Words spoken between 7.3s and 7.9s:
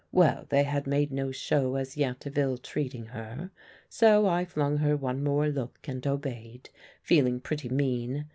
pretty